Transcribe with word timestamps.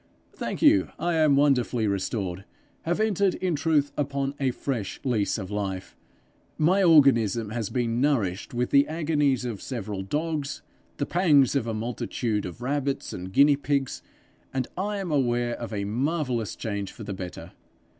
'Thank 0.33 0.63
you, 0.63 0.89
I 0.97 1.13
am 1.13 1.35
wonderfully 1.35 1.85
restored 1.85 2.43
have 2.85 2.99
entered 2.99 3.35
in 3.35 3.53
truth 3.53 3.91
upon 3.95 4.33
a 4.39 4.49
fresh 4.49 4.99
lease 5.03 5.37
of 5.37 5.51
life. 5.51 5.95
My 6.57 6.81
organism 6.81 7.51
has 7.51 7.69
been 7.69 8.01
nourished 8.01 8.51
with 8.51 8.71
the 8.71 8.87
agonies 8.87 9.45
of 9.45 9.61
several 9.61 10.01
dogs, 10.01 10.63
and 10.93 10.97
the 10.97 11.05
pangs 11.05 11.55
of 11.55 11.67
a 11.67 11.75
multitude 11.75 12.47
of 12.47 12.63
rabbits 12.63 13.13
and 13.13 13.31
guinea 13.31 13.55
pigs, 13.57 14.01
and 14.51 14.67
I 14.75 14.97
am 14.97 15.11
aware 15.11 15.53
of 15.53 15.71
a 15.71 15.83
marvellous 15.85 16.55
change 16.55 16.91
for 16.91 17.03
the 17.03 17.13
better. 17.13 17.51